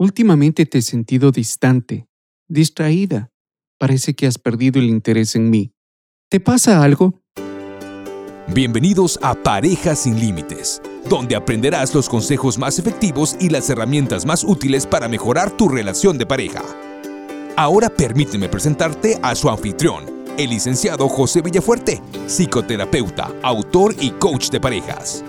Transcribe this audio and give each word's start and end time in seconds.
Últimamente 0.00 0.64
te 0.64 0.78
he 0.78 0.82
sentido 0.82 1.30
distante, 1.30 2.08
distraída. 2.48 3.30
Parece 3.78 4.14
que 4.14 4.26
has 4.26 4.38
perdido 4.38 4.80
el 4.80 4.86
interés 4.86 5.36
en 5.36 5.50
mí. 5.50 5.74
¿Te 6.30 6.40
pasa 6.40 6.82
algo? 6.82 7.20
Bienvenidos 8.54 9.18
a 9.20 9.34
Parejas 9.34 9.98
sin 9.98 10.18
Límites, 10.18 10.80
donde 11.06 11.36
aprenderás 11.36 11.94
los 11.94 12.08
consejos 12.08 12.56
más 12.56 12.78
efectivos 12.78 13.36
y 13.38 13.50
las 13.50 13.68
herramientas 13.68 14.24
más 14.24 14.42
útiles 14.42 14.86
para 14.86 15.06
mejorar 15.06 15.54
tu 15.54 15.68
relación 15.68 16.16
de 16.16 16.24
pareja. 16.24 16.62
Ahora 17.54 17.90
permíteme 17.90 18.48
presentarte 18.48 19.18
a 19.20 19.34
su 19.34 19.50
anfitrión, 19.50 20.06
el 20.38 20.48
licenciado 20.48 21.10
José 21.10 21.42
Villafuerte, 21.42 22.00
psicoterapeuta, 22.26 23.34
autor 23.42 23.94
y 24.00 24.12
coach 24.12 24.48
de 24.48 24.60
parejas. 24.60 25.22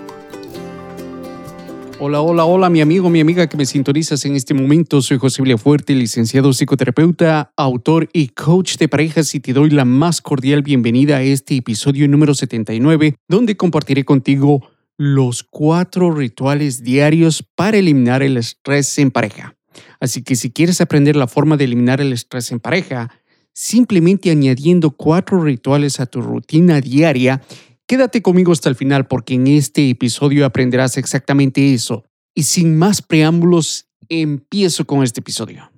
Hola, 2.04 2.20
hola, 2.20 2.44
hola, 2.44 2.68
mi 2.68 2.80
amigo, 2.80 3.10
mi 3.10 3.20
amiga 3.20 3.46
que 3.46 3.56
me 3.56 3.64
sintonizas 3.64 4.24
en 4.24 4.34
este 4.34 4.54
momento. 4.54 5.00
Soy 5.00 5.18
José 5.18 5.56
Fuerte, 5.56 5.94
licenciado 5.94 6.52
psicoterapeuta, 6.52 7.52
autor 7.56 8.08
y 8.12 8.26
coach 8.26 8.76
de 8.76 8.88
parejas 8.88 9.32
y 9.36 9.38
te 9.38 9.52
doy 9.52 9.70
la 9.70 9.84
más 9.84 10.20
cordial 10.20 10.62
bienvenida 10.62 11.18
a 11.18 11.22
este 11.22 11.54
episodio 11.54 12.08
número 12.08 12.34
79, 12.34 13.14
donde 13.28 13.56
compartiré 13.56 14.04
contigo 14.04 14.68
los 14.98 15.44
cuatro 15.44 16.10
rituales 16.10 16.82
diarios 16.82 17.44
para 17.54 17.78
eliminar 17.78 18.24
el 18.24 18.36
estrés 18.36 18.98
en 18.98 19.12
pareja. 19.12 19.54
Así 20.00 20.24
que 20.24 20.34
si 20.34 20.50
quieres 20.50 20.80
aprender 20.80 21.14
la 21.14 21.28
forma 21.28 21.56
de 21.56 21.66
eliminar 21.66 22.00
el 22.00 22.12
estrés 22.12 22.50
en 22.50 22.58
pareja, 22.58 23.12
simplemente 23.54 24.32
añadiendo 24.32 24.90
cuatro 24.90 25.40
rituales 25.40 26.00
a 26.00 26.06
tu 26.06 26.20
rutina 26.20 26.80
diaria, 26.80 27.42
Quédate 27.92 28.22
conmigo 28.22 28.52
hasta 28.52 28.70
el 28.70 28.74
final 28.74 29.06
porque 29.06 29.34
en 29.34 29.46
este 29.46 29.90
episodio 29.90 30.46
aprenderás 30.46 30.96
exactamente 30.96 31.74
eso. 31.74 32.06
Y 32.34 32.44
sin 32.44 32.78
más 32.78 33.02
preámbulos, 33.02 33.84
empiezo 34.08 34.86
con 34.86 35.02
este 35.02 35.20
episodio. 35.20 35.70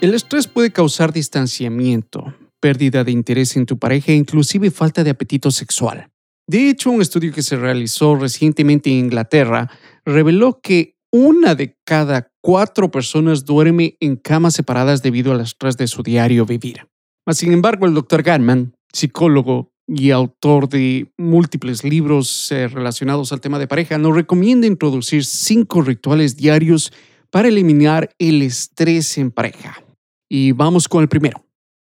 El 0.00 0.14
estrés 0.14 0.46
puede 0.46 0.72
causar 0.72 1.12
distanciamiento, 1.12 2.34
pérdida 2.60 3.04
de 3.04 3.12
interés 3.12 3.58
en 3.58 3.66
tu 3.66 3.78
pareja 3.78 4.12
e 4.12 4.14
inclusive 4.14 4.70
falta 4.70 5.04
de 5.04 5.10
apetito 5.10 5.50
sexual. 5.50 6.08
De 6.46 6.70
hecho, 6.70 6.90
un 6.90 7.02
estudio 7.02 7.30
que 7.30 7.42
se 7.42 7.56
realizó 7.56 8.16
recientemente 8.16 8.88
en 8.88 9.04
Inglaterra 9.04 9.70
reveló 10.06 10.62
que 10.62 10.96
una 11.12 11.54
de 11.54 11.76
cada 11.84 12.32
cuatro 12.40 12.90
personas 12.90 13.44
duerme 13.44 13.98
en 14.00 14.16
camas 14.16 14.54
separadas 14.54 15.02
debido 15.02 15.32
al 15.32 15.42
estrés 15.42 15.76
de 15.76 15.88
su 15.88 16.02
diario 16.02 16.46
vivir. 16.46 16.88
Sin 17.32 17.52
embargo, 17.52 17.86
el 17.86 17.94
Dr. 17.94 18.22
Gatman, 18.22 18.74
psicólogo 18.92 19.72
y 19.86 20.10
autor 20.10 20.68
de 20.68 21.12
múltiples 21.16 21.84
libros 21.84 22.50
eh, 22.52 22.68
relacionados 22.68 23.32
al 23.32 23.40
tema 23.40 23.58
de 23.58 23.66
pareja, 23.66 23.98
nos 23.98 24.14
recomienda 24.14 24.66
introducir 24.66 25.24
cinco 25.24 25.82
rituales 25.82 26.36
diarios 26.36 26.92
para 27.30 27.48
eliminar 27.48 28.10
el 28.18 28.42
estrés 28.42 29.18
en 29.18 29.30
pareja. 29.30 29.82
Y 30.28 30.52
vamos 30.52 30.88
con 30.88 31.02
el 31.02 31.08
primero. 31.08 31.44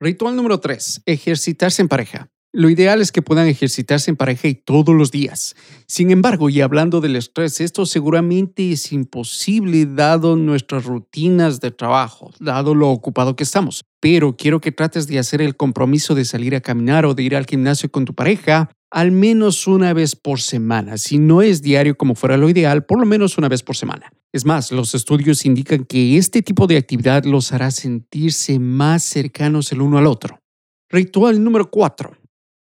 Ritual 0.05 0.37
número 0.37 0.61
3. 0.61 1.05
Ejercitarse 1.07 1.81
en 1.81 1.89
pareja. 1.89 2.29
Lo 2.53 2.69
ideal 2.69 3.01
es 3.01 3.11
que 3.11 3.23
puedan 3.23 3.49
ejercitarse 3.49 4.11
en 4.11 4.19
pareja 4.19 4.49
y 4.49 4.55
todos 4.55 4.95
los 4.95 5.11
días. 5.11 5.57
Sin 5.87 6.11
embargo, 6.11 6.51
y 6.51 6.61
hablando 6.61 7.01
del 7.01 7.17
estrés, 7.17 7.59
esto 7.63 7.87
seguramente 7.87 8.71
es 8.71 8.93
imposible 8.93 9.87
dado 9.87 10.37
nuestras 10.37 10.85
rutinas 10.85 11.63
de 11.63 11.71
trabajo, 11.71 12.31
dado 12.39 12.75
lo 12.75 12.91
ocupado 12.91 13.35
que 13.35 13.45
estamos. 13.45 13.83
Pero 13.99 14.37
quiero 14.37 14.61
que 14.61 14.73
trates 14.73 15.07
de 15.07 15.19
hacer 15.19 15.41
el 15.41 15.57
compromiso 15.57 16.15
de 16.15 16.27
salir 16.27 16.55
a 16.55 16.61
caminar 16.61 17.07
o 17.07 17.15
de 17.15 17.23
ir 17.23 17.35
al 17.35 17.47
gimnasio 17.47 17.91
con 17.91 18.05
tu 18.05 18.15
pareja 18.15 18.69
al 18.95 19.11
menos 19.11 19.67
una 19.67 19.93
vez 19.93 20.15
por 20.15 20.41
semana. 20.41 20.99
Si 20.99 21.19
no 21.19 21.43
es 21.43 21.63
diario 21.63 21.97
como 21.97 22.15
fuera 22.15 22.37
lo 22.37 22.49
ideal, 22.49 22.87
por 22.87 23.01
lo 23.01 23.07
menos 23.07 23.37
una 23.37 23.49
vez 23.49 23.61
por 23.65 23.75
semana. 23.75 24.13
Es 24.33 24.45
más, 24.45 24.71
los 24.71 24.95
estudios 24.95 25.45
indican 25.45 25.85
que 25.85 26.17
este 26.17 26.43
tipo 26.43 26.69
de 26.69 26.77
actividad 26.77 27.25
los 27.25 27.53
hará 27.53 27.73
sentirse 27.73 28.61
más 28.61 29.03
cercanos 29.03 29.73
el 29.73 29.81
uno 29.81 29.99
al 29.99 30.07
otro. 30.07 30.39
Ritual 30.89 31.43
número 31.43 31.73
4. 31.73 32.17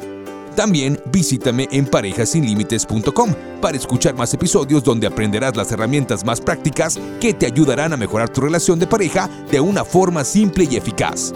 También 0.54 1.00
visítame 1.10 1.66
en 1.72 1.86
parejasinlimites.com 1.86 3.34
para 3.60 3.76
escuchar 3.76 4.14
más 4.14 4.32
episodios 4.34 4.84
donde 4.84 5.08
aprenderás 5.08 5.56
las 5.56 5.72
herramientas 5.72 6.24
más 6.24 6.40
prácticas 6.40 6.96
que 7.20 7.34
te 7.34 7.46
ayudarán 7.46 7.92
a 7.92 7.96
mejorar 7.96 8.28
tu 8.28 8.40
relación 8.40 8.78
de 8.78 8.86
pareja 8.86 9.28
de 9.50 9.60
una 9.60 9.84
forma 9.84 10.22
simple 10.22 10.68
y 10.70 10.76
eficaz. 10.76 11.32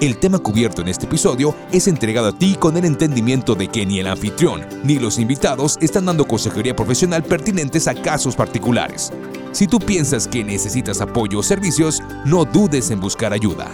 El 0.00 0.18
tema 0.18 0.38
cubierto 0.38 0.80
en 0.80 0.86
este 0.86 1.06
episodio 1.06 1.56
es 1.72 1.88
entregado 1.88 2.28
a 2.28 2.32
ti 2.32 2.54
con 2.54 2.76
el 2.76 2.84
entendimiento 2.84 3.56
de 3.56 3.66
que 3.66 3.84
ni 3.84 3.98
el 3.98 4.06
anfitrión 4.06 4.64
ni 4.84 4.96
los 4.96 5.18
invitados 5.18 5.76
están 5.80 6.06
dando 6.06 6.24
consejería 6.24 6.76
profesional 6.76 7.24
pertinentes 7.24 7.88
a 7.88 7.94
casos 7.94 8.36
particulares. 8.36 9.12
Si 9.50 9.66
tú 9.66 9.80
piensas 9.80 10.28
que 10.28 10.44
necesitas 10.44 11.00
apoyo 11.00 11.40
o 11.40 11.42
servicios, 11.42 12.00
no 12.24 12.44
dudes 12.44 12.92
en 12.92 13.00
buscar 13.00 13.32
ayuda. 13.32 13.68